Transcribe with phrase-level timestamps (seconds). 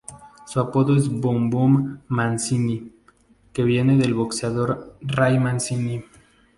[0.47, 2.91] Su apodo es "Boom Boom Mancini",
[3.53, 6.03] que viene del boxeador Ray Mancini.